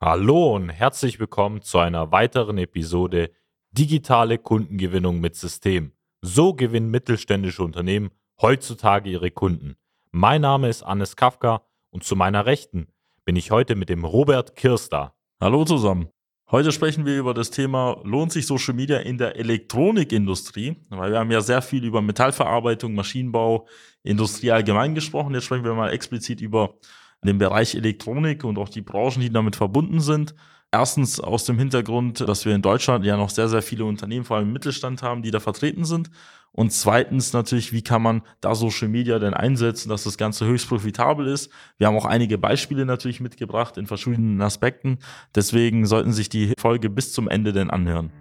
Hallo 0.00 0.54
und 0.54 0.68
herzlich 0.68 1.18
willkommen 1.18 1.60
zu 1.60 1.78
einer 1.78 2.12
weiteren 2.12 2.56
Episode 2.56 3.32
Digitale 3.72 4.38
Kundengewinnung 4.38 5.18
mit 5.18 5.34
System. 5.34 5.90
So 6.20 6.54
gewinnen 6.54 6.88
mittelständische 6.88 7.64
Unternehmen 7.64 8.10
heutzutage 8.40 9.10
ihre 9.10 9.32
Kunden. 9.32 9.74
Mein 10.12 10.42
Name 10.42 10.68
ist 10.68 10.86
Hannes 10.86 11.16
Kafka 11.16 11.62
und 11.90 12.04
zu 12.04 12.14
meiner 12.14 12.46
Rechten 12.46 12.86
bin 13.24 13.34
ich 13.34 13.50
heute 13.50 13.74
mit 13.74 13.88
dem 13.88 14.04
Robert 14.04 14.54
Kirster. 14.54 15.16
Hallo 15.40 15.64
zusammen. 15.64 16.10
Heute 16.48 16.70
sprechen 16.70 17.04
wir 17.04 17.18
über 17.18 17.34
das 17.34 17.50
Thema, 17.50 18.00
lohnt 18.04 18.30
sich 18.30 18.46
Social 18.46 18.74
Media 18.74 18.98
in 18.98 19.18
der 19.18 19.34
Elektronikindustrie? 19.34 20.76
Weil 20.90 21.10
wir 21.10 21.18
haben 21.18 21.32
ja 21.32 21.40
sehr 21.40 21.60
viel 21.60 21.84
über 21.84 22.02
Metallverarbeitung, 22.02 22.94
Maschinenbau, 22.94 23.66
Industrie 24.04 24.52
allgemein 24.52 24.94
gesprochen. 24.94 25.34
Jetzt 25.34 25.46
sprechen 25.46 25.64
wir 25.64 25.74
mal 25.74 25.90
explizit 25.90 26.40
über 26.40 26.76
den 27.24 27.38
Bereich 27.38 27.74
Elektronik 27.74 28.44
und 28.44 28.58
auch 28.58 28.68
die 28.68 28.82
Branchen, 28.82 29.20
die 29.20 29.30
damit 29.30 29.56
verbunden 29.56 30.00
sind. 30.00 30.34
Erstens 30.70 31.18
aus 31.18 31.44
dem 31.44 31.58
Hintergrund, 31.58 32.20
dass 32.20 32.44
wir 32.44 32.54
in 32.54 32.60
Deutschland 32.60 33.04
ja 33.04 33.16
noch 33.16 33.30
sehr, 33.30 33.48
sehr 33.48 33.62
viele 33.62 33.86
Unternehmen, 33.86 34.24
vor 34.24 34.36
allem 34.36 34.48
im 34.48 34.52
Mittelstand 34.52 35.02
haben, 35.02 35.22
die 35.22 35.30
da 35.30 35.40
vertreten 35.40 35.84
sind. 35.84 36.10
Und 36.52 36.72
zweitens 36.72 37.32
natürlich, 37.32 37.72
wie 37.72 37.82
kann 37.82 38.02
man 38.02 38.22
da 38.40 38.54
Social 38.54 38.88
Media 38.88 39.18
denn 39.18 39.32
einsetzen, 39.32 39.88
dass 39.88 40.04
das 40.04 40.18
Ganze 40.18 40.44
höchst 40.44 40.68
profitabel 40.68 41.26
ist. 41.26 41.50
Wir 41.78 41.86
haben 41.86 41.96
auch 41.96 42.04
einige 42.04 42.36
Beispiele 42.36 42.84
natürlich 42.84 43.20
mitgebracht 43.20 43.78
in 43.78 43.86
verschiedenen 43.86 44.42
Aspekten. 44.42 44.98
Deswegen 45.34 45.86
sollten 45.86 46.12
sich 46.12 46.28
die 46.28 46.52
Folge 46.58 46.90
bis 46.90 47.12
zum 47.12 47.28
Ende 47.28 47.52
denn 47.52 47.70
anhören. 47.70 48.12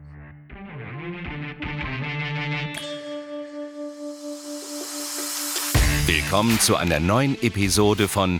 Willkommen 6.06 6.60
zu 6.62 6.78
einer 6.78 7.02
neuen 7.02 7.42
Episode 7.42 8.08
von 8.08 8.40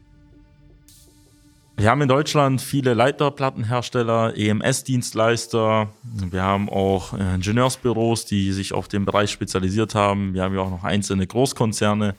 Wir 1.81 1.89
haben 1.89 2.01
in 2.03 2.09
Deutschland 2.09 2.61
viele 2.61 2.93
Leiterplattenhersteller, 2.93 4.37
EMS-Dienstleister. 4.37 5.89
Wir 6.03 6.43
haben 6.43 6.69
auch 6.69 7.17
äh, 7.17 7.33
Ingenieursbüros, 7.33 8.27
die 8.27 8.51
sich 8.51 8.73
auf 8.73 8.87
den 8.87 9.03
Bereich 9.03 9.31
spezialisiert 9.31 9.95
haben. 9.95 10.35
Wir 10.35 10.43
haben 10.43 10.53
ja 10.53 10.61
auch 10.61 10.69
noch 10.69 10.83
einzelne 10.83 11.25
Großkonzerne, 11.25 12.13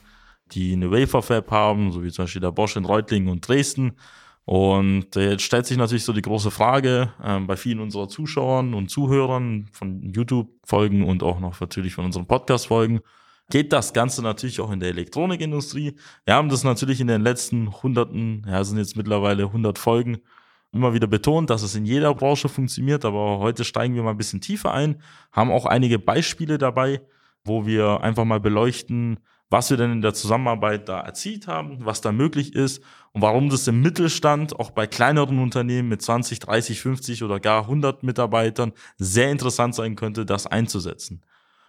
die 0.50 0.72
eine 0.72 0.90
Waferfab 0.90 1.52
haben, 1.52 1.92
so 1.92 2.02
wie 2.02 2.10
zum 2.10 2.24
Beispiel 2.24 2.40
der 2.40 2.50
Bosch 2.50 2.74
in 2.74 2.84
Reutlingen 2.84 3.28
und 3.28 3.46
Dresden. 3.46 3.92
Und 4.46 5.14
äh, 5.14 5.30
jetzt 5.30 5.44
stellt 5.44 5.66
sich 5.66 5.76
natürlich 5.76 6.04
so 6.04 6.12
die 6.12 6.22
große 6.22 6.50
Frage 6.50 7.12
äh, 7.22 7.38
bei 7.38 7.56
vielen 7.56 7.78
unserer 7.78 8.08
Zuschauern 8.08 8.74
und 8.74 8.90
Zuhörern 8.90 9.68
von 9.70 10.12
YouTube-Folgen 10.12 11.04
und 11.04 11.22
auch 11.22 11.38
noch 11.38 11.60
natürlich 11.60 11.94
von 11.94 12.04
unseren 12.04 12.26
Podcast-Folgen 12.26 12.98
geht 13.50 13.72
das 13.72 13.92
Ganze 13.92 14.22
natürlich 14.22 14.60
auch 14.60 14.70
in 14.70 14.80
der 14.80 14.90
Elektronikindustrie. 14.90 15.96
Wir 16.24 16.34
haben 16.34 16.48
das 16.48 16.64
natürlich 16.64 17.00
in 17.00 17.06
den 17.06 17.22
letzten 17.22 17.82
hunderten, 17.82 18.46
ja, 18.48 18.64
sind 18.64 18.78
jetzt 18.78 18.96
mittlerweile 18.96 19.44
100 19.44 19.78
Folgen, 19.78 20.18
immer 20.72 20.94
wieder 20.94 21.06
betont, 21.06 21.50
dass 21.50 21.62
es 21.62 21.74
in 21.74 21.84
jeder 21.84 22.14
Branche 22.14 22.48
funktioniert, 22.48 23.04
aber 23.04 23.38
heute 23.38 23.64
steigen 23.64 23.94
wir 23.94 24.02
mal 24.02 24.12
ein 24.12 24.16
bisschen 24.16 24.40
tiefer 24.40 24.72
ein, 24.72 25.02
haben 25.30 25.50
auch 25.50 25.66
einige 25.66 25.98
Beispiele 25.98 26.56
dabei, 26.56 27.02
wo 27.44 27.66
wir 27.66 28.00
einfach 28.00 28.24
mal 28.24 28.40
beleuchten, 28.40 29.18
was 29.50 29.68
wir 29.68 29.76
denn 29.76 29.92
in 29.92 30.00
der 30.00 30.14
Zusammenarbeit 30.14 30.88
da 30.88 31.00
erzielt 31.00 31.46
haben, 31.46 31.84
was 31.84 32.00
da 32.00 32.10
möglich 32.10 32.54
ist 32.54 32.82
und 33.12 33.20
warum 33.20 33.50
das 33.50 33.68
im 33.68 33.82
Mittelstand, 33.82 34.58
auch 34.58 34.70
bei 34.70 34.86
kleineren 34.86 35.38
Unternehmen 35.38 35.90
mit 35.90 36.00
20, 36.00 36.38
30, 36.38 36.80
50 36.80 37.22
oder 37.22 37.38
gar 37.38 37.62
100 37.64 38.02
Mitarbeitern 38.02 38.72
sehr 38.96 39.30
interessant 39.30 39.74
sein 39.74 39.94
könnte, 39.94 40.24
das 40.24 40.46
einzusetzen. 40.46 41.22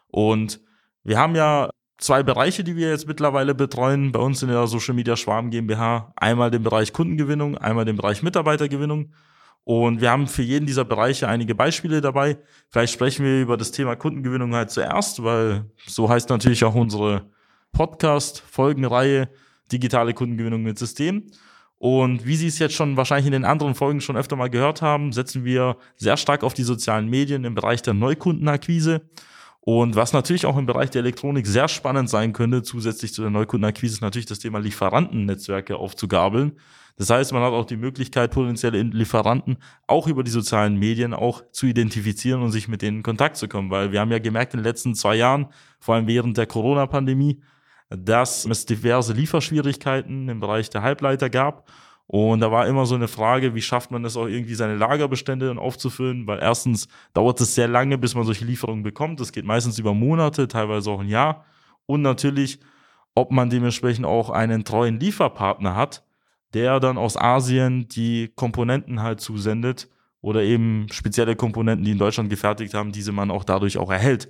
Und 0.08 0.62
wir 1.04 1.18
haben 1.18 1.36
ja 1.36 1.70
zwei 1.98 2.24
Bereiche, 2.24 2.64
die 2.64 2.76
wir 2.76 2.90
jetzt 2.90 3.08
mittlerweile 3.08 3.56
betreuen 3.56 4.12
bei 4.12 4.20
uns 4.20 4.42
in 4.42 4.50
der 4.50 4.68
Social 4.68 4.94
Media 4.94 5.16
Schwarm 5.16 5.50
GmbH. 5.50 6.14
Einmal 6.16 6.52
den 6.52 6.64
Bereich 6.64 6.94
Kundengewinnung, 6.94 7.58
einmal 7.58 7.86
den 7.86 7.96
Bereich 7.96 8.24
Mitarbeitergewinnung. 8.24 9.14
Und 9.66 10.02
wir 10.02 10.12
haben 10.12 10.28
für 10.28 10.42
jeden 10.42 10.66
dieser 10.66 10.84
Bereiche 10.84 11.28
einige 11.28 11.56
Beispiele 11.56 12.02
dabei. 12.02 12.38
Vielleicht 12.70 12.94
sprechen 12.94 13.26
wir 13.26 13.42
über 13.42 13.56
das 13.56 13.72
Thema 13.72 13.96
Kundengewinnung 13.96 14.54
halt 14.54 14.72
zuerst, 14.72 15.24
weil 15.24 15.72
so 15.88 16.10
heißt 16.10 16.30
natürlich 16.30 16.66
auch 16.66 16.76
unsere 16.76 17.30
Podcast-Folgenreihe 17.72 19.30
Digitale 19.72 20.14
Kundengewinnung 20.14 20.64
mit 20.64 20.78
System. 20.78 21.32
Und 21.78 22.26
wie 22.26 22.36
Sie 22.36 22.48
es 22.48 22.60
jetzt 22.60 22.76
schon 22.76 22.98
wahrscheinlich 22.98 23.26
in 23.26 23.34
den 23.34 23.46
anderen 23.46 23.76
Folgen 23.76 24.02
schon 24.02 24.18
öfter 24.18 24.36
mal 24.36 24.50
gehört 24.50 24.82
haben, 24.82 25.12
setzen 25.12 25.46
wir 25.46 25.78
sehr 25.96 26.18
stark 26.18 26.44
auf 26.44 26.54
die 26.54 26.64
sozialen 26.64 27.10
Medien 27.10 27.44
im 27.46 27.56
Bereich 27.56 27.82
der 27.82 27.94
Neukundenakquise. 27.94 29.10
Und 29.66 29.96
was 29.96 30.12
natürlich 30.12 30.46
auch 30.46 30.58
im 30.58 30.66
Bereich 30.66 30.90
der 30.90 31.00
Elektronik 31.00 31.48
sehr 31.48 31.70
spannend 31.70 32.10
sein 32.10 32.34
könnte, 32.34 32.64
zusätzlich 32.64 33.14
zu 33.14 33.22
der 33.22 33.32
Neukundenakquise, 33.32 33.94
ist 33.94 34.02
natürlich 34.02 34.26
das 34.26 34.40
Thema 34.40 34.60
Lieferantennetzwerke 34.60 35.78
aufzugabeln. 35.78 36.58
Das 36.98 37.10
heißt, 37.10 37.32
man 37.32 37.42
hat 37.42 37.54
auch 37.54 37.66
die 37.66 37.78
Möglichkeit, 37.78 38.32
potenzielle 38.32 38.82
Lieferanten 38.82 39.58
auch 39.88 40.08
über 40.08 40.26
die 40.26 40.32
sozialen 40.32 40.76
Medien 40.76 41.14
auch 41.14 41.44
zu 41.52 41.66
identifizieren 41.66 42.42
und 42.42 42.52
sich 42.52 42.68
mit 42.68 42.82
denen 42.82 42.98
in 42.98 43.04
Kontakt 43.04 43.38
zu 43.38 43.48
kommen. 43.48 43.72
Weil 43.72 43.94
wir 43.94 44.02
haben 44.02 44.12
ja 44.12 44.20
gemerkt 44.20 44.54
in 44.54 44.60
den 44.60 44.66
letzten 44.66 44.96
zwei 44.96 45.16
Jahren, 45.16 45.48
vor 45.80 45.96
allem 45.96 46.08
während 46.08 46.38
der 46.38 46.46
Corona-Pandemie, 46.46 47.42
dass 47.90 48.46
es 48.46 48.66
diverse 48.66 49.14
Lieferschwierigkeiten 49.14 50.28
im 50.28 50.42
Bereich 50.42 50.72
der 50.72 50.82
Halbleiter 50.82 51.30
gab. 51.30 51.72
Und 52.08 52.42
da 52.42 52.52
war 52.52 52.68
immer 52.68 52.86
so 52.86 52.96
eine 52.96 53.08
Frage, 53.08 53.56
wie 53.56 53.62
schafft 53.62 53.92
man 53.92 54.04
es 54.06 54.18
auch 54.18 54.28
irgendwie, 54.28 54.56
seine 54.56 54.76
Lagerbestände 54.76 55.48
dann 55.48 55.58
aufzufüllen? 55.58 56.28
Weil 56.28 56.40
erstens 56.40 56.88
dauert 57.14 57.40
es 57.42 57.56
sehr 57.56 57.68
lange, 57.68 57.98
bis 57.98 58.14
man 58.14 58.26
solche 58.26 58.46
Lieferungen 58.46 58.84
bekommt. 58.84 59.20
Das 59.20 59.32
geht 59.32 59.46
meistens 59.46 59.80
über 59.80 59.94
Monate, 59.94 60.48
teilweise 60.48 60.92
auch 60.92 61.00
ein 61.00 61.08
Jahr. 61.08 61.46
Und 61.86 62.02
natürlich, 62.02 62.60
ob 63.16 63.32
man 63.32 63.50
dementsprechend 63.50 64.06
auch 64.06 64.30
einen 64.30 64.64
treuen 64.64 65.00
Lieferpartner 65.00 65.76
hat, 65.76 66.04
der 66.54 66.80
dann 66.80 66.98
aus 66.98 67.18
Asien 67.18 67.88
die 67.88 68.32
Komponenten 68.36 69.02
halt 69.02 69.22
zusendet 69.22 69.90
oder 70.22 70.44
eben 70.44 70.88
spezielle 70.92 71.36
Komponenten, 71.36 71.84
die 71.84 71.92
in 71.92 71.98
Deutschland 71.98 72.30
gefertigt 72.30 72.74
haben, 72.74 72.92
diese 72.92 73.12
man 73.12 73.32
auch 73.32 73.44
dadurch 73.44 73.78
auch 73.78 73.92
erhält. 73.92 74.30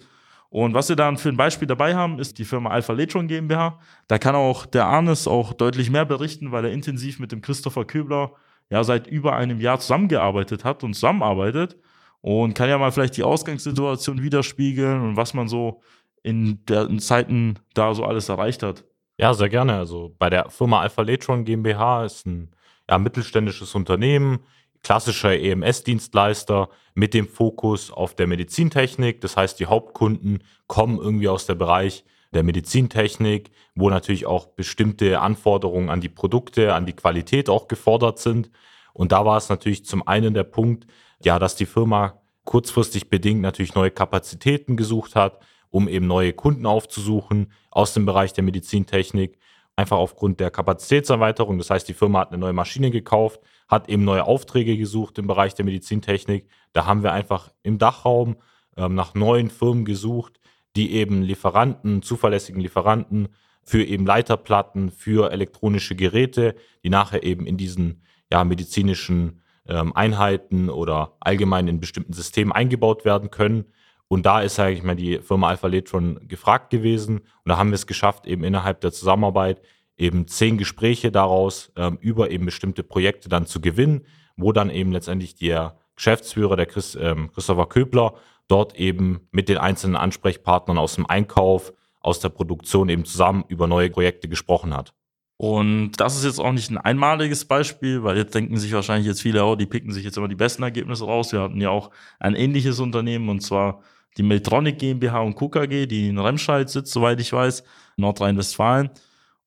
Und 0.54 0.76
was 0.76 0.88
wir 0.88 0.96
dann 0.96 1.18
für 1.18 1.30
ein 1.30 1.36
Beispiel 1.36 1.68
dabei 1.68 1.96
haben, 1.96 2.20
ist 2.20 2.38
die 2.38 2.46
Firma 2.46 2.70
Alpha 2.70 2.94
Letron 2.94 3.28
GmbH. 3.28 3.80
Da 4.08 4.20
kann 4.20 4.36
auch 4.36 4.68
der 4.68 4.86
Arnes 4.86 5.28
auch 5.28 5.52
deutlich 5.52 5.90
mehr 5.90 6.06
berichten, 6.06 6.52
weil 6.52 6.66
er 6.66 6.72
intensiv 6.72 7.18
mit 7.18 7.32
dem 7.32 7.42
Christopher 7.42 7.86
Köbler 7.86 8.34
ja 8.70 8.84
seit 8.84 9.08
über 9.08 9.36
einem 9.36 9.60
Jahr 9.60 9.80
zusammengearbeitet 9.80 10.64
hat 10.64 10.84
und 10.84 10.94
zusammenarbeitet 10.94 11.76
und 12.22 12.54
kann 12.54 12.70
ja 12.70 12.78
mal 12.78 12.92
vielleicht 12.92 13.18
die 13.18 13.24
Ausgangssituation 13.24 14.22
widerspiegeln 14.22 15.02
und 15.02 15.18
was 15.18 15.34
man 15.34 15.48
so 15.48 15.82
in 16.22 16.64
den 16.66 17.00
Zeiten 17.00 17.58
da 17.74 17.96
so 17.96 18.06
alles 18.06 18.30
erreicht 18.30 18.62
hat. 18.62 18.86
Ja, 19.18 19.34
sehr 19.34 19.50
gerne. 19.50 19.74
Also 19.74 20.16
bei 20.20 20.30
der 20.30 20.52
Firma 20.52 20.82
Alpha 20.82 21.02
Letron 21.02 21.46
GmbH 21.46 22.06
ist 22.06 22.28
ein 22.28 22.52
ja, 22.88 23.00
mittelständisches 23.00 23.74
Unternehmen 23.74 24.42
klassischer 24.84 25.40
EMS-Dienstleister 25.40 26.70
mit 26.94 27.14
dem 27.14 27.28
Fokus 27.28 27.90
auf 27.90 28.16
der 28.16 28.28
Medizintechnik. 28.28 29.22
Das 29.22 29.38
heißt, 29.38 29.60
die 29.60 29.66
Hauptkunden 29.66 30.44
kommen 30.68 31.00
irgendwie 31.00 31.30
aus 31.30 31.46
der 31.46 31.56
Bereich 31.56 32.04
der 32.34 32.44
Medizintechnik, 32.44 33.52
wo 33.76 33.90
natürlich 33.90 34.26
auch 34.26 34.48
bestimmte 34.48 35.20
Anforderungen 35.22 35.90
an 35.90 36.02
die 36.02 36.10
Produkte, 36.10 36.74
an 36.74 36.86
die 36.86 36.94
Qualität 36.94 37.50
auch 37.50 37.68
gefordert 37.68 38.20
sind. 38.20 38.52
Und 38.94 39.12
da 39.12 39.26
war 39.26 39.38
es 39.38 39.50
natürlich 39.50 39.86
zum 39.86 40.08
einen 40.08 40.34
der 40.34 40.44
Punkt, 40.44 40.86
ja, 41.24 41.40
dass 41.40 41.56
die 41.56 41.66
Firma 41.66 42.22
kurzfristig 42.44 43.10
bedingt 43.10 43.42
natürlich 43.42 43.76
neue 43.76 43.92
Kapazitäten 43.92 44.76
gesucht 44.76 45.16
hat, 45.16 45.40
um 45.70 45.88
eben 45.88 46.06
neue 46.06 46.34
Kunden 46.34 46.66
aufzusuchen 46.66 47.52
aus 47.72 47.94
dem 47.94 48.06
Bereich 48.06 48.34
der 48.34 48.44
Medizintechnik 48.44 49.38
einfach 49.76 49.98
aufgrund 49.98 50.40
der 50.40 50.52
Kapazitätserweiterung. 50.52 51.58
Das 51.58 51.70
heißt, 51.70 51.88
die 51.88 51.94
Firma 51.94 52.20
hat 52.20 52.30
eine 52.30 52.38
neue 52.38 52.54
Maschine 52.54 52.92
gekauft, 52.92 53.42
hat 53.68 53.90
eben 53.90 54.04
neue 54.04 54.26
Aufträge 54.26 54.78
gesucht 54.78 55.18
im 55.18 55.28
Bereich 55.28 55.56
der 55.56 55.66
Medizintechnik. 55.66 56.48
Da 56.74 56.86
haben 56.86 57.04
wir 57.04 57.12
einfach 57.12 57.52
im 57.64 57.78
Dachraum 57.78 58.38
ähm, 58.78 58.96
nach 58.96 59.14
neuen 59.14 59.50
Firmen 59.50 59.86
gesucht, 59.86 60.40
die 60.76 60.94
eben 60.94 61.22
Lieferanten, 61.22 62.02
zuverlässigen 62.02 62.62
Lieferanten 62.62 63.30
für 63.64 63.84
eben 63.84 64.06
Leiterplatten, 64.06 64.92
für 64.92 65.32
elektronische 65.32 65.96
Geräte, 65.96 66.56
die 66.84 66.90
nachher 66.90 67.24
eben 67.24 67.46
in 67.46 67.58
diesen 67.58 68.04
ja, 68.32 68.44
medizinischen 68.44 69.42
ähm, 69.68 69.96
Einheiten 69.96 70.70
oder 70.70 71.16
allgemein 71.20 71.68
in 71.68 71.80
bestimmten 71.80 72.14
Systemen 72.14 72.52
eingebaut 72.52 73.06
werden 73.06 73.32
können. 73.32 73.66
Und 74.14 74.28
da 74.28 74.42
ist, 74.42 74.54
sage 74.54 74.74
ich 74.74 74.84
mal, 74.84 74.96
die 74.96 75.18
Firma 75.18 75.50
Alpha 75.50 75.66
Letron 75.66 76.28
gefragt 76.28 76.70
gewesen. 76.70 77.18
Und 77.18 77.50
da 77.50 77.58
haben 77.58 77.72
wir 77.72 77.76
es 77.76 77.88
geschafft, 77.88 78.28
eben 78.28 78.44
innerhalb 78.44 78.80
der 78.82 78.92
Zusammenarbeit 78.92 79.60
eben 79.98 80.28
zehn 80.28 80.60
Gespräche 80.60 81.12
daraus 81.12 81.72
ähm, 81.76 81.98
über 82.00 82.30
eben 82.30 82.46
bestimmte 82.46 82.84
Projekte 82.84 83.28
dann 83.28 83.48
zu 83.48 83.60
gewinnen, 83.60 84.06
wo 84.38 84.52
dann 84.52 84.70
eben 84.70 84.92
letztendlich 84.92 85.34
der 85.34 85.80
Geschäftsführer, 85.96 86.56
der 86.56 86.68
Chris, 86.68 86.96
ähm, 86.96 87.32
Christopher 87.34 87.66
Köbler, 87.66 88.14
dort 88.48 88.76
eben 88.76 89.28
mit 89.32 89.50
den 89.50 89.58
einzelnen 89.58 89.96
Ansprechpartnern 89.96 90.78
aus 90.78 90.94
dem 90.94 91.08
Einkauf, 91.08 91.74
aus 92.00 92.20
der 92.20 92.30
Produktion 92.30 92.90
eben 92.90 93.06
zusammen 93.06 93.44
über 93.48 93.66
neue 93.66 93.90
Projekte 93.90 94.30
gesprochen 94.30 94.76
hat. 94.76 94.94
Und 95.38 95.94
das 95.94 96.16
ist 96.16 96.24
jetzt 96.24 96.40
auch 96.40 96.52
nicht 96.52 96.70
ein 96.70 96.78
einmaliges 96.78 97.46
Beispiel, 97.46 98.04
weil 98.04 98.18
jetzt 98.18 98.36
denken 98.36 98.58
sich 98.58 98.74
wahrscheinlich 98.74 99.08
jetzt 99.08 99.24
viele, 99.24 99.44
oh, 99.44 99.56
die 99.56 99.66
picken 99.66 99.92
sich 99.92 100.04
jetzt 100.04 100.18
immer 100.18 100.28
die 100.28 100.36
besten 100.36 100.62
Ergebnisse 100.62 101.06
raus. 101.06 101.32
Wir 101.32 101.42
hatten 101.42 101.60
ja 101.60 101.72
auch 101.72 101.90
ein 102.20 102.36
ähnliches 102.36 102.80
Unternehmen 102.80 103.28
und 103.30 103.42
zwar 103.42 103.82
die 104.18 104.24
Meltronic 104.24 104.80
GmbH 104.80 105.22
und 105.22 105.36
KKG, 105.36 105.86
die 105.88 106.10
in 106.10 106.20
Remscheid 106.20 106.70
sitzt, 106.70 106.94
soweit 106.94 107.20
ich 107.20 107.34
weiß, 107.34 107.64
Nordrhein-Westfalen. 107.98 108.90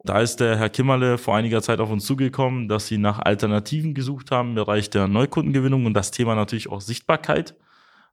Da 0.05 0.21
ist 0.21 0.37
der 0.37 0.57
Herr 0.57 0.71
Kimmerle 0.71 1.19
vor 1.19 1.37
einiger 1.37 1.63
Zeit 1.63 1.81
auf 1.81 1.91
uns 1.91 2.07
zugekommen, 2.07 2.69
dass 2.69 2.87
sie 2.87 2.99
nach 2.99 3.19
Alternativen 3.19 3.95
gesucht 3.95 4.31
haben 4.31 4.51
im 4.51 4.55
Bereich 4.55 4.89
der 4.91 5.09
Neukundengewinnung 5.09 5.87
und 5.87 5.95
das 5.95 6.11
Thema 6.11 6.35
natürlich 6.35 6.71
auch 6.71 6.81
Sichtbarkeit 6.81 7.57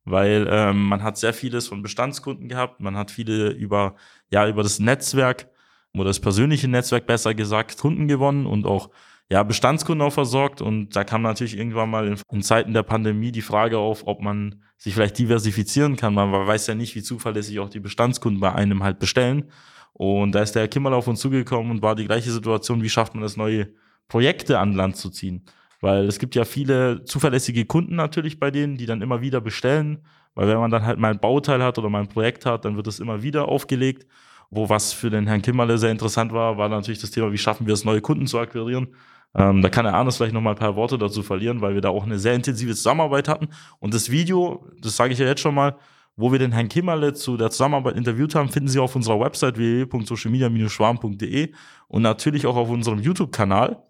weil 0.06 0.48
ähm, 0.50 0.84
man 0.84 1.04
hat 1.04 1.18
sehr 1.18 1.34
vieles 1.34 1.68
von 1.68 1.82
Bestandskunden 1.82 2.50
gehabt, 2.50 2.80
man 2.82 2.98
hat 2.98 3.12
viele 3.12 3.50
über, 3.52 3.96
ja, 4.30 4.48
über 4.48 4.64
das 4.64 4.80
Netzwerk 4.80 5.48
oder 5.94 6.06
das 6.06 6.20
persönliche 6.20 6.68
Netzwerk 6.68 7.06
besser 7.06 7.34
gesagt, 7.34 7.78
Kunden 7.78 8.08
gewonnen 8.08 8.46
und 8.46 8.66
auch 8.66 8.90
ja, 9.33 9.41
Bestandskunden 9.41 10.06
auch 10.06 10.13
versorgt. 10.13 10.62
Und 10.62 10.95
da 10.95 11.03
kam 11.03 11.24
natürlich 11.24 11.57
irgendwann 11.57 11.89
mal 11.89 12.07
in, 12.07 12.19
in, 12.31 12.44
Zeiten 12.44 12.71
der 12.71 12.83
Pandemie 12.83 13.31
die 13.31 13.41
Frage 13.41 13.80
auf, 13.80 14.06
ob 14.06 14.21
man 14.21 14.62
sich 14.77 14.94
vielleicht 14.94 15.18
diversifizieren 15.18 15.95
kann. 15.95 16.13
Man 16.13 16.31
weiß 16.31 16.68
ja 16.68 16.75
nicht, 16.75 16.94
wie 16.94 17.01
zuverlässig 17.01 17.59
auch 17.59 17.69
die 17.69 17.80
Bestandskunden 17.80 18.39
bei 18.39 18.53
einem 18.53 18.83
halt 18.83 19.00
bestellen. 19.00 19.45
Und 19.94 20.33
da 20.33 20.44
ist 20.44 20.53
der 20.53 20.62
Herr 20.62 20.68
Kimmerl 20.68 20.94
auf 20.94 21.07
uns 21.07 21.19
zugekommen 21.19 21.71
und 21.71 21.81
war 21.81 21.95
die 21.95 22.06
gleiche 22.06 22.30
Situation, 22.30 22.83
wie 22.83 22.89
schafft 22.89 23.15
man 23.15 23.24
das, 23.24 23.35
neue 23.35 23.69
Projekte 24.07 24.59
an 24.59 24.74
Land 24.74 24.97
zu 24.97 25.09
ziehen. 25.09 25.45
Weil 25.81 26.06
es 26.06 26.19
gibt 26.19 26.35
ja 26.35 26.45
viele 26.45 27.03
zuverlässige 27.03 27.65
Kunden 27.65 27.95
natürlich 27.95 28.39
bei 28.39 28.51
denen, 28.51 28.77
die 28.77 28.85
dann 28.85 29.01
immer 29.01 29.21
wieder 29.21 29.41
bestellen. 29.41 30.06
Weil 30.35 30.47
wenn 30.47 30.59
man 30.59 30.69
dann 30.69 30.85
halt 30.85 31.00
mal 31.00 31.09
ein 31.09 31.19
Bauteil 31.19 31.63
hat 31.63 31.80
oder 31.80 31.89
mal 31.89 32.01
ein 32.01 32.07
Projekt 32.07 32.45
hat, 32.45 32.65
dann 32.65 32.75
wird 32.75 32.85
es 32.85 33.00
immer 33.00 33.24
wieder 33.24 33.47
aufgelegt. 33.47 34.06
Wo 34.51 34.69
was 34.69 34.94
für 34.94 35.09
den 35.09 35.25
Herrn 35.25 35.41
Kimmerle 35.41 35.80
sehr 35.80 35.89
interessant 35.89 36.31
war, 36.33 36.59
war 36.59 36.69
natürlich 36.69 37.01
das 37.01 37.09
Thema, 37.09 37.31
wie 37.31 37.39
schaffen 37.39 37.65
wir 37.65 37.74
es, 37.74 37.83
neue 37.83 38.01
Kunden 38.01 38.27
zu 38.27 38.38
akquirieren. 38.38 38.89
Ähm, 39.35 39.62
da 39.62 39.69
kann 39.69 39.85
der 39.85 39.95
Arnes 39.95 40.18
vielleicht 40.18 40.33
noch 40.33 40.41
mal 40.41 40.51
ein 40.51 40.56
paar 40.56 40.75
Worte 40.75 40.97
dazu 40.97 41.24
verlieren, 41.24 41.62
weil 41.62 41.74
wir 41.74 41.81
da 41.81 41.89
auch 41.89 42.03
eine 42.03 42.19
sehr 42.19 42.35
intensive 42.35 42.75
Zusammenarbeit 42.75 43.27
hatten. 43.27 43.50
Und 43.80 43.94
das 43.94 44.12
Video, 44.12 44.68
das 44.80 44.95
sage 44.95 45.13
ich 45.13 45.19
ja 45.19 45.25
jetzt 45.25 45.41
schon 45.41 45.56
mal, 45.56 45.75
wo 46.15 46.31
wir 46.31 46.38
den 46.38 46.51
Herrn 46.51 46.69
Kimmerle 46.69 47.13
zu 47.13 47.38
der 47.38 47.50
Zusammenarbeit 47.50 47.95
interviewt 47.95 48.35
haben, 48.35 48.50
finden 48.50 48.69
Sie 48.69 48.80
auf 48.80 48.95
unserer 48.95 49.19
Website 49.19 49.57
www.socialmedia-schwarm.de 49.57 51.51
und 51.88 52.01
natürlich 52.03 52.45
auch 52.45 52.56
auf 52.56 52.69
unserem 52.69 53.00
YouTube-Kanal. 53.00 53.81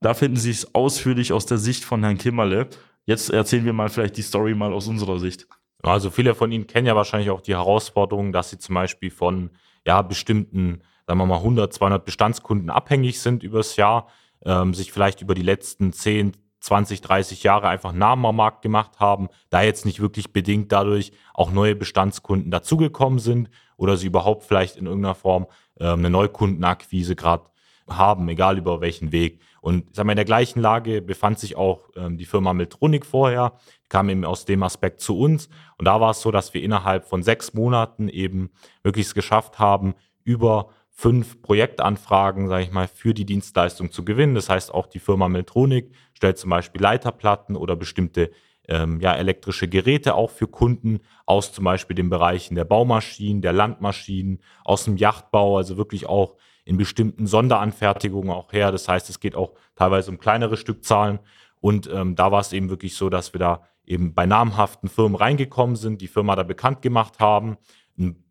Da 0.00 0.14
finden 0.14 0.36
Sie 0.36 0.50
es 0.50 0.74
ausführlich 0.74 1.32
aus 1.32 1.46
der 1.46 1.58
Sicht 1.58 1.84
von 1.84 2.02
Herrn 2.02 2.18
Kimmerle. 2.18 2.68
Jetzt 3.04 3.30
erzählen 3.30 3.64
wir 3.64 3.72
mal 3.72 3.88
vielleicht 3.88 4.16
die 4.16 4.22
Story 4.22 4.54
mal 4.54 4.72
aus 4.72 4.88
unserer 4.88 5.20
Sicht. 5.20 5.46
Also 5.82 6.10
viele 6.10 6.34
von 6.34 6.50
Ihnen 6.50 6.66
kennen 6.66 6.86
ja 6.86 6.96
wahrscheinlich 6.96 7.30
auch 7.30 7.40
die 7.40 7.54
Herausforderung, 7.54 8.32
dass 8.32 8.50
sie 8.50 8.58
zum 8.58 8.74
Beispiel 8.74 9.10
von 9.10 9.50
ja, 9.86 10.02
bestimmten, 10.02 10.82
sagen 11.06 11.18
wir 11.18 11.26
mal 11.26 11.36
100, 11.36 11.72
200 11.72 12.04
Bestandskunden 12.04 12.68
abhängig 12.68 13.20
sind 13.20 13.42
übers 13.42 13.76
Jahr, 13.76 14.08
ähm, 14.44 14.74
sich 14.74 14.92
vielleicht 14.92 15.20
über 15.20 15.34
die 15.34 15.42
letzten 15.42 15.92
10, 15.92 16.32
20, 16.60 17.00
30 17.00 17.42
Jahre 17.42 17.68
einfach 17.68 17.92
Namen 17.92 18.24
am 18.26 18.36
Markt 18.36 18.62
gemacht 18.62 19.00
haben, 19.00 19.28
da 19.48 19.62
jetzt 19.62 19.86
nicht 19.86 20.00
wirklich 20.00 20.32
bedingt 20.32 20.72
dadurch 20.72 21.12
auch 21.32 21.50
neue 21.50 21.74
Bestandskunden 21.74 22.50
dazugekommen 22.50 23.18
sind 23.18 23.50
oder 23.76 23.96
sie 23.96 24.06
überhaupt 24.06 24.44
vielleicht 24.44 24.76
in 24.76 24.86
irgendeiner 24.86 25.14
Form 25.14 25.46
ähm, 25.78 26.00
eine 26.00 26.10
Neukundenakquise 26.10 27.16
gerade 27.16 27.44
haben, 27.88 28.28
egal 28.28 28.58
über 28.58 28.80
welchen 28.80 29.12
Weg. 29.12 29.40
Und 29.60 29.94
sag 29.94 30.06
mal, 30.06 30.12
in 30.12 30.16
der 30.16 30.24
gleichen 30.24 30.60
Lage 30.60 31.02
befand 31.02 31.38
sich 31.38 31.56
auch 31.56 31.88
ähm, 31.96 32.18
die 32.18 32.24
Firma 32.24 32.52
Miltronic 32.52 33.04
vorher, 33.04 33.54
kam 33.88 34.08
eben 34.08 34.24
aus 34.24 34.44
dem 34.44 34.62
Aspekt 34.62 35.00
zu 35.00 35.18
uns. 35.18 35.48
Und 35.76 35.86
da 35.86 36.00
war 36.00 36.10
es 36.10 36.20
so, 36.20 36.30
dass 36.30 36.54
wir 36.54 36.62
innerhalb 36.62 37.06
von 37.06 37.22
sechs 37.22 37.52
Monaten 37.54 38.08
eben 38.08 38.50
wirklich 38.82 39.06
es 39.06 39.14
geschafft 39.14 39.58
haben, 39.58 39.94
über 40.24 40.68
fünf 41.00 41.40
Projektanfragen, 41.40 42.46
sage 42.46 42.64
ich 42.64 42.72
mal, 42.72 42.86
für 42.86 43.14
die 43.14 43.24
Dienstleistung 43.24 43.90
zu 43.90 44.04
gewinnen. 44.04 44.34
Das 44.34 44.50
heißt, 44.50 44.74
auch 44.74 44.86
die 44.86 44.98
Firma 44.98 45.30
Miltronic 45.30 45.92
stellt 46.12 46.36
zum 46.36 46.50
Beispiel 46.50 46.82
Leiterplatten 46.82 47.56
oder 47.56 47.74
bestimmte 47.74 48.30
ähm, 48.68 49.00
ja, 49.00 49.14
elektrische 49.14 49.66
Geräte 49.66 50.14
auch 50.14 50.28
für 50.28 50.46
Kunden 50.46 51.00
aus 51.24 51.54
zum 51.54 51.64
Beispiel 51.64 51.96
den 51.96 52.10
Bereichen 52.10 52.54
der 52.54 52.66
Baumaschinen, 52.66 53.40
der 53.40 53.54
Landmaschinen, 53.54 54.42
aus 54.62 54.84
dem 54.84 54.98
Yachtbau, 54.98 55.56
also 55.56 55.78
wirklich 55.78 56.06
auch 56.06 56.36
in 56.66 56.76
bestimmten 56.76 57.26
Sonderanfertigungen 57.26 58.30
auch 58.30 58.52
her. 58.52 58.70
Das 58.70 58.86
heißt, 58.86 59.08
es 59.08 59.20
geht 59.20 59.36
auch 59.36 59.54
teilweise 59.76 60.10
um 60.10 60.18
kleinere 60.18 60.58
Stückzahlen. 60.58 61.18
Und 61.60 61.88
ähm, 61.90 62.14
da 62.14 62.30
war 62.30 62.42
es 62.42 62.52
eben 62.52 62.68
wirklich 62.68 62.94
so, 62.94 63.08
dass 63.08 63.32
wir 63.32 63.38
da 63.38 63.62
eben 63.86 64.12
bei 64.12 64.26
namhaften 64.26 64.90
Firmen 64.90 65.16
reingekommen 65.16 65.76
sind, 65.76 66.02
die 66.02 66.08
Firma 66.08 66.36
da 66.36 66.42
bekannt 66.42 66.82
gemacht 66.82 67.20
haben, 67.20 67.56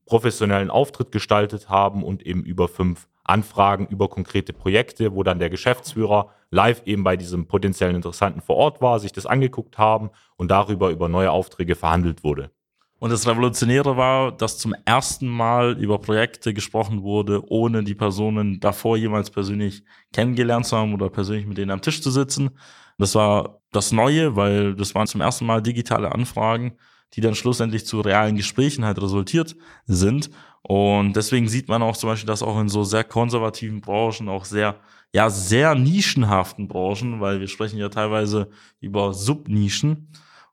professionellen 0.10 0.70
Auftritt 0.70 1.12
gestaltet 1.12 1.70
haben 1.70 2.04
und 2.04 2.26
eben 2.26 2.44
über 2.44 2.68
fünf 2.68 3.08
Anfragen 3.24 3.88
über 3.88 4.10
konkrete 4.10 4.54
Projekte, 4.54 5.14
wo 5.14 5.24
dann 5.24 5.40
der 5.40 5.52
Geschäftsführer 5.52 6.32
live 6.50 6.82
eben 6.86 7.04
bei 7.04 7.16
diesem 7.16 7.48
potenziellen 7.48 7.96
Interessanten 7.96 8.42
vor 8.42 8.56
Ort 8.58 8.82
war, 8.82 9.00
sich 9.00 9.12
das 9.12 9.28
angeguckt 9.28 9.78
haben 9.78 10.10
und 10.36 10.50
darüber 10.50 10.90
über 10.90 11.08
neue 11.08 11.32
Aufträge 11.32 11.76
verhandelt 11.76 12.24
wurde. 12.24 12.50
Und 12.98 13.12
das 13.12 13.28
Revolutionäre 13.28 13.96
war, 13.96 14.34
dass 14.34 14.58
zum 14.58 14.76
ersten 14.84 15.28
Mal 15.28 15.78
über 15.80 16.00
Projekte 16.00 16.54
gesprochen 16.54 17.02
wurde, 17.04 17.42
ohne 17.50 17.84
die 17.84 17.96
Personen 17.96 18.60
davor 18.60 18.98
jemals 18.98 19.30
persönlich 19.30 19.84
kennengelernt 20.12 20.66
zu 20.66 20.76
haben 20.76 20.94
oder 20.94 21.10
persönlich 21.10 21.46
mit 21.46 21.58
denen 21.58 21.72
am 21.72 21.82
Tisch 21.82 22.02
zu 22.02 22.12
sitzen. 22.12 22.50
Das 22.98 23.16
war 23.16 23.62
das 23.72 23.94
Neue, 23.94 24.36
weil 24.36 24.76
das 24.76 24.96
waren 24.96 25.08
zum 25.08 25.22
ersten 25.22 25.46
Mal 25.46 25.62
digitale 25.62 26.12
Anfragen, 26.12 26.74
die 27.14 27.22
dann 27.22 27.36
schlussendlich 27.36 27.86
zu 27.86 28.02
realen 28.02 28.36
Gesprächen 28.36 28.86
halt 28.86 29.02
resultiert 29.02 29.56
sind. 29.86 30.30
Und 30.62 31.16
deswegen 31.16 31.48
sieht 31.48 31.68
man 31.68 31.82
auch 31.82 31.98
zum 31.98 32.10
Beispiel, 32.10 32.28
dass 32.28 32.44
auch 32.44 32.60
in 32.60 32.70
so 32.70 32.84
sehr 32.84 33.04
konservativen 33.04 33.82
Branchen, 33.82 34.30
auch 34.30 34.46
sehr, 34.46 34.80
ja, 35.14 35.30
sehr 35.30 35.76
nischenhaften 35.76 36.68
Branchen, 36.68 37.22
weil 37.22 37.40
wir 37.40 37.48
sprechen 37.48 37.80
ja 37.80 37.90
teilweise 37.90 38.50
über 38.80 39.14
Subnischen, 39.14 40.10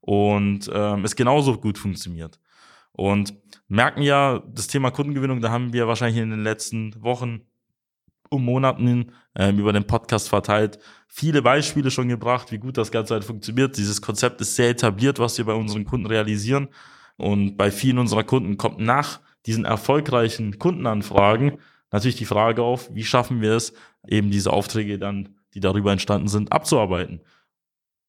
und 0.07 0.71
ähm, 0.73 1.05
es 1.05 1.17
genauso 1.17 1.59
gut 1.59 1.79
funktioniert. 1.79 2.39
Und 2.93 3.35
merken 3.69 4.03
ja, 4.03 4.41
das 4.47 4.69
Thema 4.69 4.93
Kundengewinnung, 4.93 5.41
da 5.41 5.51
haben 5.51 5.73
wir 5.73 5.89
wahrscheinlich 5.89 6.23
in 6.23 6.31
den 6.31 6.45
letzten 6.45 7.03
Wochen 7.03 7.43
und 8.31 8.45
Monaten 8.45 9.13
ähm, 9.35 9.59
über 9.59 9.73
den 9.73 9.87
Podcast 9.87 10.29
verteilt 10.29 10.79
viele 11.09 11.43
Beispiele 11.43 11.91
schon 11.91 12.09
gebracht, 12.09 12.53
wie 12.53 12.59
gut 12.59 12.77
das 12.77 12.91
Ganze 12.91 13.15
halt 13.15 13.25
funktioniert. 13.25 13.77
Dieses 13.77 14.03
Konzept 14.03 14.41
ist 14.41 14.57
sehr 14.57 14.71
etabliert, 14.71 15.19
was 15.19 15.39
wir 15.39 15.45
bei 15.45 15.55
unseren 15.55 15.85
Kunden 15.85 16.07
realisieren. 16.07 16.69
Und 17.17 17.57
bei 17.57 17.71
vielen 17.71 17.99
unserer 17.99 18.25
Kunden 18.25 18.57
kommt 18.57 18.79
nach 18.79 19.21
diesen 19.47 19.65
erfolgreichen 19.65 20.59
Kundenanfragen 20.59 21.59
natürlich 21.91 22.17
die 22.17 22.25
Frage 22.27 22.63
auf, 22.63 22.95
wie 22.95 23.05
schaffen 23.05 23.41
wir 23.41 23.53
es, 23.53 23.73
eben 24.07 24.31
diese 24.31 24.53
Aufträge 24.53 24.99
dann, 24.99 25.37
die 25.55 25.61
darüber 25.61 25.93
entstanden 25.93 26.29
sind, 26.29 26.53
abzuarbeiten. 26.53 27.23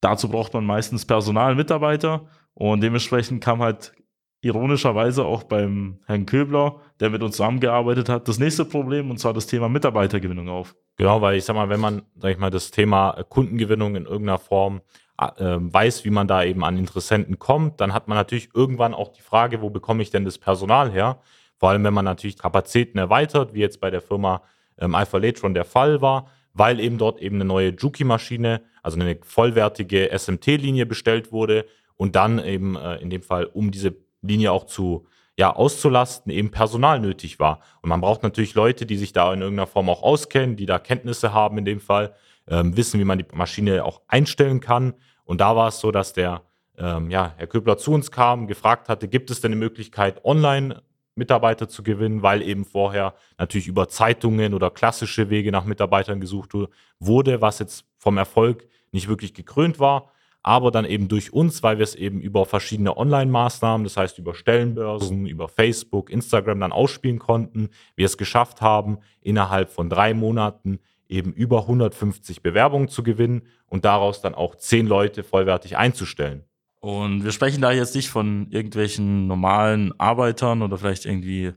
Dazu 0.00 0.28
braucht 0.28 0.52
man 0.54 0.64
meistens 0.64 1.06
Personal, 1.06 1.54
Mitarbeiter 1.54 2.28
und 2.54 2.82
dementsprechend 2.82 3.42
kam 3.42 3.62
halt 3.62 3.92
ironischerweise 4.40 5.24
auch 5.24 5.42
beim 5.42 5.98
Herrn 6.06 6.26
Köbler, 6.26 6.80
der 7.00 7.10
mit 7.10 7.22
uns 7.22 7.36
zusammengearbeitet 7.36 8.08
hat, 8.08 8.28
das 8.28 8.38
nächste 8.38 8.64
Problem 8.64 9.10
und 9.10 9.18
zwar 9.18 9.32
das 9.32 9.46
Thema 9.46 9.68
Mitarbeitergewinnung 9.68 10.48
auf. 10.48 10.76
Genau, 10.96 11.20
weil 11.20 11.36
ich 11.36 11.44
sag 11.44 11.54
mal, 11.54 11.68
wenn 11.68 11.80
man, 11.80 12.02
sag 12.16 12.32
ich 12.32 12.38
mal, 12.38 12.50
das 12.50 12.70
Thema 12.70 13.24
Kundengewinnung 13.28 13.96
in 13.96 14.04
irgendeiner 14.04 14.38
Form 14.38 14.80
äh, 15.18 15.56
weiß, 15.58 16.04
wie 16.04 16.10
man 16.10 16.28
da 16.28 16.44
eben 16.44 16.64
an 16.64 16.76
Interessenten 16.76 17.38
kommt, 17.38 17.80
dann 17.80 17.92
hat 17.92 18.06
man 18.06 18.16
natürlich 18.16 18.50
irgendwann 18.54 18.94
auch 18.94 19.08
die 19.08 19.22
Frage, 19.22 19.60
wo 19.60 19.70
bekomme 19.70 20.02
ich 20.02 20.10
denn 20.10 20.24
das 20.24 20.38
Personal 20.38 20.92
her? 20.92 21.20
Vor 21.56 21.70
allem, 21.70 21.82
wenn 21.82 21.94
man 21.94 22.04
natürlich 22.04 22.38
Kapazitäten 22.38 22.98
erweitert, 22.98 23.54
wie 23.54 23.60
jetzt 23.60 23.80
bei 23.80 23.90
der 23.90 24.00
Firma 24.00 24.42
ähm, 24.78 24.94
Alpha 24.94 25.18
Latron 25.18 25.54
der 25.54 25.64
Fall 25.64 26.00
war, 26.00 26.28
weil 26.54 26.78
eben 26.78 26.98
dort 26.98 27.20
eben 27.20 27.36
eine 27.36 27.44
neue 27.44 27.70
Juki-Maschine, 27.70 28.62
also 28.82 28.98
eine 29.00 29.18
vollwertige 29.22 30.10
SMT-Linie 30.16 30.86
bestellt 30.86 31.32
wurde 31.32 31.66
und 31.96 32.14
dann 32.14 32.38
eben 32.38 32.76
äh, 32.76 32.96
in 32.96 33.10
dem 33.10 33.22
Fall, 33.22 33.46
um 33.46 33.72
diese 33.72 33.96
Linie 34.22 34.52
auch 34.52 34.64
zu 34.64 35.06
ja, 35.38 35.54
auszulasten, 35.54 36.32
eben 36.32 36.50
Personal 36.50 36.98
nötig 36.98 37.38
war. 37.38 37.60
Und 37.80 37.90
man 37.90 38.00
braucht 38.00 38.24
natürlich 38.24 38.54
Leute, 38.54 38.86
die 38.86 38.96
sich 38.96 39.12
da 39.12 39.32
in 39.32 39.40
irgendeiner 39.40 39.68
Form 39.68 39.88
auch 39.88 40.02
auskennen, 40.02 40.56
die 40.56 40.66
da 40.66 40.80
Kenntnisse 40.80 41.32
haben 41.32 41.58
in 41.58 41.64
dem 41.64 41.80
Fall, 41.80 42.12
ähm, 42.48 42.76
wissen, 42.76 42.98
wie 42.98 43.04
man 43.04 43.18
die 43.18 43.26
Maschine 43.32 43.84
auch 43.84 44.02
einstellen 44.08 44.58
kann. 44.60 44.94
Und 45.24 45.40
da 45.40 45.54
war 45.54 45.68
es 45.68 45.78
so, 45.78 45.92
dass 45.92 46.12
der 46.12 46.42
ähm, 46.76 47.10
ja, 47.10 47.34
Herr 47.36 47.46
Köbler 47.46 47.78
zu 47.78 47.92
uns 47.92 48.10
kam, 48.10 48.46
gefragt 48.46 48.88
hatte, 48.88 49.06
gibt 49.06 49.30
es 49.30 49.40
denn 49.40 49.52
eine 49.52 49.60
Möglichkeit, 49.60 50.24
online 50.24 50.82
Mitarbeiter 51.14 51.68
zu 51.68 51.82
gewinnen, 51.82 52.22
weil 52.22 52.42
eben 52.42 52.64
vorher 52.64 53.14
natürlich 53.38 53.68
über 53.68 53.88
Zeitungen 53.88 54.54
oder 54.54 54.70
klassische 54.70 55.30
Wege 55.30 55.52
nach 55.52 55.64
Mitarbeitern 55.64 56.20
gesucht 56.20 56.52
wurde, 57.00 57.40
was 57.40 57.58
jetzt 57.58 57.84
vom 57.98 58.16
Erfolg 58.16 58.66
nicht 58.92 59.08
wirklich 59.08 59.34
gekrönt 59.34 59.78
war, 59.78 60.12
aber 60.48 60.70
dann 60.70 60.86
eben 60.86 61.08
durch 61.08 61.30
uns, 61.30 61.62
weil 61.62 61.76
wir 61.76 61.84
es 61.84 61.94
eben 61.94 62.22
über 62.22 62.46
verschiedene 62.46 62.96
Online-Maßnahmen, 62.96 63.84
das 63.84 63.98
heißt 63.98 64.18
über 64.18 64.34
Stellenbörsen, 64.34 65.26
über 65.26 65.46
Facebook, 65.46 66.08
Instagram 66.08 66.60
dann 66.60 66.72
ausspielen 66.72 67.18
konnten, 67.18 67.68
wir 67.96 68.06
es 68.06 68.16
geschafft 68.16 68.62
haben, 68.62 68.96
innerhalb 69.20 69.68
von 69.68 69.90
drei 69.90 70.14
Monaten 70.14 70.78
eben 71.06 71.34
über 71.34 71.60
150 71.60 72.42
Bewerbungen 72.42 72.88
zu 72.88 73.02
gewinnen 73.02 73.42
und 73.66 73.84
daraus 73.84 74.22
dann 74.22 74.34
auch 74.34 74.54
zehn 74.54 74.86
Leute 74.86 75.22
vollwertig 75.22 75.76
einzustellen. 75.76 76.44
Und 76.80 77.24
wir 77.24 77.32
sprechen 77.32 77.60
da 77.60 77.70
jetzt 77.70 77.94
nicht 77.94 78.08
von 78.08 78.46
irgendwelchen 78.48 79.26
normalen 79.26 79.92
Arbeitern 80.00 80.62
oder 80.62 80.78
vielleicht 80.78 81.04
irgendwie 81.04 81.52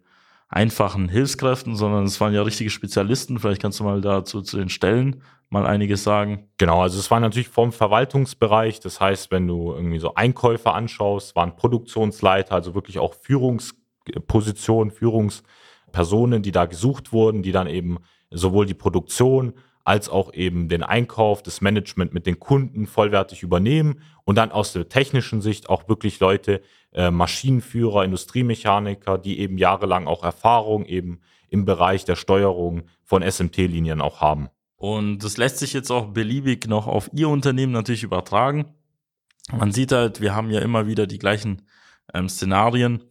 einfachen 0.52 1.08
Hilfskräften, 1.08 1.78
sondern 1.78 2.04
es 2.04 2.20
waren 2.20 2.34
ja 2.34 2.44
richtige 2.44 2.70
Spezialisten. 2.70 3.40
Vielleicht 3.40 3.62
kannst 3.62 3.80
du 3.80 3.86
mal 3.86 4.02
dazu 4.02 4.42
zu 4.42 4.58
den 4.58 4.70
Stellen 4.70 5.24
mal 5.50 5.66
einiges 5.66 6.04
sagen. 6.04 6.50
Genau, 6.58 6.82
also 6.82 7.00
es 7.00 7.10
war 7.10 7.22
natürlich 7.22 7.48
vom 7.48 7.72
Verwaltungsbereich. 7.72 8.82
Das 8.82 9.00
heißt, 9.00 9.32
wenn 9.32 9.48
du 9.48 9.74
irgendwie 9.74 10.00
so 10.00 10.14
Einkäufer 10.14 10.74
anschaust, 10.74 11.36
waren 11.36 11.56
Produktionsleiter, 11.56 12.54
also 12.54 12.76
wirklich 12.76 13.00
auch 13.00 13.14
Führungspositionen, 13.14 14.92
Führungspersonen, 14.92 16.44
die 16.44 16.52
da 16.52 16.66
gesucht 16.66 17.14
wurden, 17.14 17.44
die 17.44 17.54
dann 17.54 17.68
eben 17.68 18.00
sowohl 18.30 18.66
die 18.66 18.74
Produktion 18.74 19.54
als 19.84 20.10
auch 20.10 20.34
eben 20.34 20.68
den 20.68 20.84
Einkauf, 20.84 21.42
das 21.42 21.62
Management 21.62 22.14
mit 22.14 22.26
den 22.26 22.40
Kunden 22.40 22.88
vollwertig 22.88 23.42
übernehmen 23.42 24.02
und 24.26 24.38
dann 24.38 24.52
aus 24.52 24.74
der 24.74 24.90
technischen 24.90 25.42
Sicht 25.42 25.70
auch 25.70 25.88
wirklich 25.90 26.20
Leute, 26.20 26.62
äh, 26.94 27.12
Maschinenführer, 27.12 28.04
Industriemechaniker, 28.04 29.18
die 29.18 29.40
eben 29.40 29.58
jahrelang 29.58 30.08
auch 30.08 30.24
Erfahrung 30.24 30.86
eben 30.86 31.22
im 31.50 31.66
Bereich 31.66 32.06
der 32.06 32.16
Steuerung 32.16 32.84
von 33.04 33.22
SMT-Linien 33.22 34.02
auch 34.02 34.22
haben. 34.22 34.50
Und 34.76 35.20
das 35.20 35.38
lässt 35.38 35.60
sich 35.60 35.74
jetzt 35.74 35.92
auch 35.92 36.08
beliebig 36.08 36.68
noch 36.68 36.88
auf 36.88 37.10
Ihr 37.14 37.30
Unternehmen 37.30 37.72
natürlich 37.72 38.04
übertragen. 38.04 38.74
Man 39.52 39.72
sieht 39.72 39.92
halt, 39.92 40.22
wir 40.22 40.34
haben 40.34 40.50
ja 40.50 40.60
immer 40.60 40.88
wieder 40.88 41.08
die 41.08 41.20
gleichen 41.20 41.64
ähm, 42.14 42.30
Szenarien. 42.30 43.04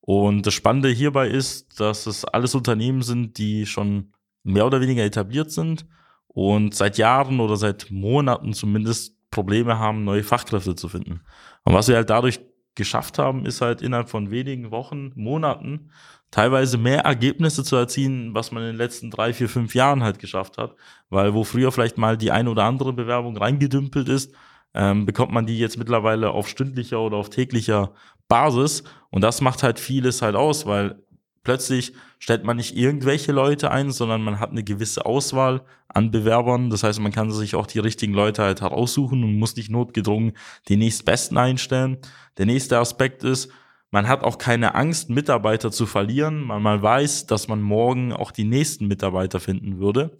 Und 0.00 0.46
das 0.46 0.54
Spannende 0.54 0.88
hierbei 0.88 1.28
ist, 1.28 1.78
dass 1.78 2.06
es 2.06 2.24
alles 2.24 2.54
Unternehmen 2.54 3.02
sind, 3.02 3.38
die 3.38 3.66
schon 3.66 4.12
mehr 4.42 4.66
oder 4.66 4.80
weniger 4.80 5.04
etabliert 5.04 5.52
sind 5.52 5.86
und 6.26 6.74
seit 6.74 6.98
Jahren 6.98 7.38
oder 7.38 7.56
seit 7.56 7.90
Monaten 7.90 8.52
zumindest 8.52 9.16
Probleme 9.30 9.78
haben, 9.78 10.04
neue 10.04 10.24
Fachkräfte 10.24 10.74
zu 10.74 10.88
finden. 10.88 11.20
Und 11.64 11.74
was 11.74 11.88
wir 11.88 11.96
halt 11.96 12.10
dadurch 12.10 12.40
geschafft 12.74 13.18
haben, 13.18 13.46
ist 13.46 13.60
halt 13.60 13.82
innerhalb 13.82 14.08
von 14.08 14.30
wenigen 14.30 14.70
Wochen, 14.70 15.12
Monaten 15.14 15.90
teilweise 16.32 16.78
mehr 16.78 17.00
Ergebnisse 17.00 17.62
zu 17.62 17.76
erzielen, 17.76 18.34
was 18.34 18.50
man 18.50 18.62
in 18.62 18.70
den 18.70 18.76
letzten 18.76 19.10
drei, 19.10 19.32
vier, 19.32 19.48
fünf 19.48 19.74
Jahren 19.74 20.02
halt 20.02 20.18
geschafft 20.18 20.58
hat. 20.58 20.74
Weil 21.10 21.34
wo 21.34 21.44
früher 21.44 21.70
vielleicht 21.70 21.98
mal 21.98 22.16
die 22.16 22.32
ein 22.32 22.48
oder 22.48 22.64
andere 22.64 22.92
Bewerbung 22.92 23.36
reingedümpelt 23.36 24.08
ist, 24.08 24.34
ähm, 24.74 25.04
bekommt 25.04 25.32
man 25.32 25.46
die 25.46 25.58
jetzt 25.58 25.76
mittlerweile 25.76 26.30
auf 26.30 26.48
stündlicher 26.48 27.00
oder 27.00 27.18
auf 27.18 27.28
täglicher 27.28 27.92
Basis. 28.28 28.82
Und 29.10 29.22
das 29.22 29.42
macht 29.42 29.62
halt 29.62 29.78
vieles 29.78 30.22
halt 30.22 30.34
aus, 30.34 30.64
weil 30.64 31.02
plötzlich 31.42 31.92
stellt 32.18 32.44
man 32.44 32.56
nicht 32.56 32.76
irgendwelche 32.76 33.32
Leute 33.32 33.70
ein, 33.70 33.90
sondern 33.90 34.22
man 34.22 34.40
hat 34.40 34.50
eine 34.50 34.62
gewisse 34.62 35.04
Auswahl 35.06 35.62
an 35.88 36.10
Bewerbern. 36.10 36.70
Das 36.70 36.82
heißt, 36.82 37.00
man 37.00 37.12
kann 37.12 37.30
sich 37.30 37.54
auch 37.54 37.66
die 37.66 37.78
richtigen 37.78 38.14
Leute 38.14 38.42
halt 38.42 38.60
heraussuchen 38.60 39.22
und 39.24 39.38
muss 39.38 39.56
nicht 39.56 39.70
notgedrungen 39.70 40.32
die 40.68 40.76
nächstbesten 40.76 41.36
einstellen. 41.36 41.98
Der 42.38 42.46
nächste 42.46 42.78
Aspekt 42.78 43.24
ist, 43.24 43.50
man 43.90 44.08
hat 44.08 44.24
auch 44.24 44.38
keine 44.38 44.74
Angst, 44.74 45.10
Mitarbeiter 45.10 45.70
zu 45.70 45.84
verlieren, 45.84 46.48
weil 46.48 46.60
man 46.60 46.80
weiß, 46.80 47.26
dass 47.26 47.48
man 47.48 47.60
morgen 47.60 48.12
auch 48.12 48.30
die 48.30 48.44
nächsten 48.44 48.86
Mitarbeiter 48.86 49.38
finden 49.38 49.78
würde. 49.80 50.18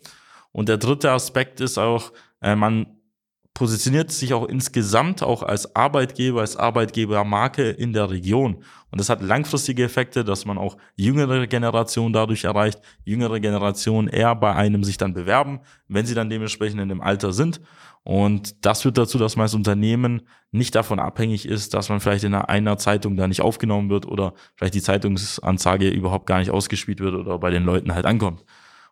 Und 0.53 0.69
der 0.69 0.77
dritte 0.77 1.11
Aspekt 1.11 1.61
ist 1.61 1.79
auch, 1.79 2.13
äh, 2.43 2.55
man 2.55 2.87
positioniert 3.55 4.11
sich 4.11 4.33
auch 4.33 4.49
insgesamt 4.49 5.23
auch 5.23 5.43
als 5.43 5.77
Arbeitgeber, 5.77 6.41
als 6.41 6.57
Arbeitgebermarke 6.57 7.69
in 7.71 7.93
der 7.93 8.11
Region. 8.11 8.65
Und 8.91 9.01
das 9.01 9.11
hat 9.11 9.23
langfristige 9.23 9.85
Effekte, 9.85 10.25
dass 10.25 10.47
man 10.47 10.57
auch 10.57 10.77
jüngere 10.97 11.47
Generationen 11.47 12.13
dadurch 12.13 12.45
erreicht, 12.45 12.81
jüngere 13.05 13.41
Generationen 13.41 14.09
eher 14.09 14.35
bei 14.35 14.55
einem 14.55 14.85
sich 14.85 14.97
dann 14.97 15.13
bewerben, 15.13 15.61
wenn 15.87 16.07
sie 16.07 16.15
dann 16.15 16.31
dementsprechend 16.31 16.81
in 16.81 16.89
dem 16.89 17.03
Alter 17.03 17.33
sind. 17.33 17.61
Und 18.05 18.65
das 18.65 18.83
führt 18.83 18.99
dazu, 18.99 19.19
dass 19.19 19.37
man 19.37 19.45
als 19.45 19.55
Unternehmen 19.55 20.23
nicht 20.51 20.75
davon 20.75 20.99
abhängig 20.99 21.47
ist, 21.47 21.75
dass 21.75 21.89
man 21.89 22.01
vielleicht 22.01 22.25
in 22.25 22.35
einer 22.35 22.79
Zeitung 22.79 23.17
da 23.17 23.29
nicht 23.29 23.43
aufgenommen 23.43 23.91
wird 23.91 24.07
oder 24.07 24.35
vielleicht 24.57 24.75
die 24.75 24.83
Zeitungsanzeige 24.83 25.89
überhaupt 25.89 26.27
gar 26.27 26.41
nicht 26.41 26.51
ausgespielt 26.51 27.01
wird 27.01 27.15
oder 27.15 27.39
bei 27.39 27.51
den 27.51 27.65
Leuten 27.65 27.95
halt 27.95 28.07
ankommt. 28.07 28.45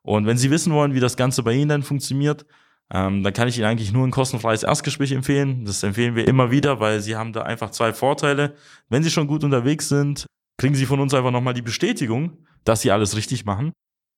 Und 0.02 0.26
wenn 0.26 0.38
Sie 0.38 0.50
wissen 0.50 0.72
wollen, 0.72 0.94
wie 0.94 1.00
das 1.00 1.16
Ganze 1.16 1.42
bei 1.42 1.52
Ihnen 1.54 1.68
dann 1.68 1.82
funktioniert, 1.82 2.46
ähm, 2.92 3.22
dann 3.22 3.32
kann 3.32 3.48
ich 3.48 3.56
Ihnen 3.56 3.66
eigentlich 3.66 3.92
nur 3.92 4.06
ein 4.06 4.10
kostenfreies 4.10 4.62
Erstgespräch 4.62 5.12
empfehlen. 5.12 5.64
Das 5.64 5.82
empfehlen 5.82 6.16
wir 6.16 6.26
immer 6.26 6.50
wieder, 6.50 6.80
weil 6.80 7.00
Sie 7.00 7.16
haben 7.16 7.32
da 7.32 7.42
einfach 7.42 7.70
zwei 7.70 7.92
Vorteile. 7.92 8.54
Wenn 8.88 9.02
Sie 9.02 9.10
schon 9.10 9.28
gut 9.28 9.44
unterwegs 9.44 9.88
sind, 9.88 10.26
kriegen 10.58 10.74
Sie 10.74 10.86
von 10.86 11.00
uns 11.00 11.14
einfach 11.14 11.30
nochmal 11.30 11.54
die 11.54 11.62
Bestätigung, 11.62 12.38
dass 12.64 12.82
Sie 12.82 12.90
alles 12.90 13.16
richtig 13.16 13.44
machen. 13.44 13.72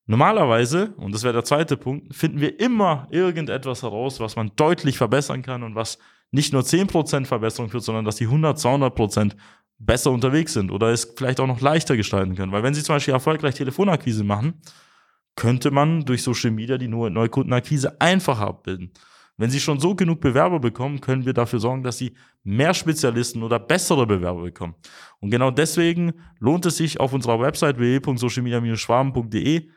Normalerweise, 0.07 0.95
und 0.97 1.15
das 1.15 1.23
wäre 1.23 1.35
der 1.35 1.45
zweite 1.45 1.77
Punkt, 1.77 2.15
finden 2.15 2.41
wir 2.41 2.59
immer 2.59 3.07
irgendetwas 3.11 3.83
heraus, 3.83 4.19
was 4.21 4.37
man 4.37 4.51
deutlich 4.57 4.97
verbessern 4.97 5.43
kann 5.43 5.63
und 5.63 5.75
was 5.75 5.99
nicht 6.33 6.53
nur 6.53 6.63
10% 6.63 7.27
Verbesserung 7.27 7.71
führt, 7.71 7.85
sondern 7.85 8.05
dass 8.05 8.17
die 8.17 8.25
100, 8.25 8.59
200% 8.59 9.37
besser 9.79 10.11
unterwegs 10.11 10.55
sind 10.55 10.71
oder 10.71 10.89
es 10.89 11.13
vielleicht 11.17 11.41
auch 11.41 11.47
noch 11.47 11.61
leichter 11.61 11.97
gestalten 11.97 12.35
können. 12.35 12.53
Weil 12.53 12.63
wenn 12.63 12.75
Sie 12.75 12.83
zum 12.83 12.97
Beispiel 12.97 13.15
erfolgreich 13.15 13.55
Telefonakquise 13.55 14.25
machen, 14.25 14.55
könnte 15.37 15.71
man 15.71 16.05
durch 16.05 16.23
Social 16.23 16.51
Media 16.51 16.79
die 16.79 16.89
Neukundenakquise 16.89 18.01
einfacher 18.01 18.47
abbilden. 18.47 18.93
Wenn 19.39 19.51
Sie 19.51 19.61
schon 19.61 19.81
so 19.81 19.95
genug 19.95 20.21
Bewerber 20.21 20.61
bekommen, 20.61 21.01
können 21.01 21.25
wir 21.25 21.33
dafür 21.33 21.59
sorgen, 21.59 21.83
dass 21.83 21.99
Sie 21.99 22.15
mehr 22.45 22.75
Spezialisten 22.75 23.43
oder 23.43 23.59
bessere 23.59 24.07
Bewerber 24.07 24.43
bekommen. 24.43 24.75
Und 25.21 25.31
genau 25.31 25.51
deswegen 25.51 26.13
lohnt 26.39 26.67
es 26.67 26.77
sich 26.77 27.01
auf 27.01 27.13
unserer 27.13 27.41
Website 27.41 27.79
www.socialmedia-schwaben.de 27.79 29.69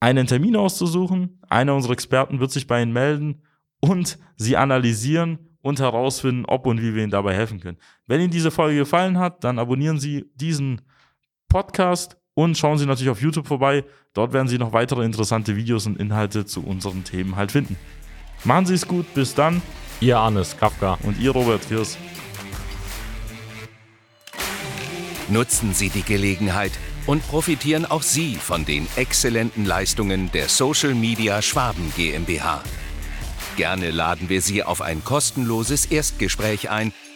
einen 0.00 0.26
Termin 0.26 0.56
auszusuchen. 0.56 1.40
Einer 1.48 1.74
unserer 1.74 1.92
Experten 1.92 2.40
wird 2.40 2.50
sich 2.50 2.66
bei 2.66 2.82
Ihnen 2.82 2.92
melden 2.92 3.42
und 3.80 4.18
Sie 4.36 4.56
analysieren 4.56 5.38
und 5.60 5.78
herausfinden, 5.78 6.46
ob 6.46 6.66
und 6.66 6.80
wie 6.80 6.94
wir 6.94 7.02
Ihnen 7.02 7.12
dabei 7.12 7.34
helfen 7.34 7.60
können. 7.60 7.78
Wenn 8.06 8.22
Ihnen 8.22 8.30
diese 8.30 8.50
Folge 8.50 8.78
gefallen 8.78 9.18
hat, 9.18 9.44
dann 9.44 9.58
abonnieren 9.58 10.00
Sie 10.00 10.30
diesen 10.34 10.80
Podcast 11.48 12.16
und 12.34 12.56
schauen 12.56 12.78
Sie 12.78 12.86
natürlich 12.86 13.10
auf 13.10 13.20
YouTube 13.20 13.46
vorbei. 13.46 13.84
Dort 14.14 14.32
werden 14.32 14.48
Sie 14.48 14.58
noch 14.58 14.72
weitere 14.72 15.04
interessante 15.04 15.56
Videos 15.56 15.86
und 15.86 15.98
Inhalte 15.98 16.46
zu 16.46 16.64
unseren 16.64 17.04
Themen 17.04 17.36
halt 17.36 17.52
finden. 17.52 17.76
Machen 18.44 18.66
Sie 18.66 18.74
es 18.74 18.86
gut, 18.86 19.12
bis 19.14 19.34
dann. 19.34 19.60
Ihr 20.00 20.18
Arnes 20.18 20.56
Kafka. 20.56 20.98
Und 21.02 21.18
Ihr 21.18 21.30
Robert 21.32 21.66
Kirs. 21.68 21.98
Nutzen 25.28 25.74
Sie 25.74 25.90
die 25.90 26.02
Gelegenheit 26.02 26.72
und 27.06 27.26
profitieren 27.28 27.86
auch 27.86 28.02
Sie 28.02 28.34
von 28.34 28.64
den 28.64 28.86
exzellenten 28.96 29.64
Leistungen 29.64 30.32
der 30.32 30.48
Social 30.48 30.94
Media 30.94 31.42
Schwaben 31.42 31.92
GmbH. 31.96 32.62
Gerne 33.56 33.90
laden 33.90 34.28
wir 34.28 34.40
Sie 34.40 34.62
auf 34.62 34.80
ein 34.80 35.04
kostenloses 35.04 35.86
Erstgespräch 35.86 36.70
ein, 36.70 36.92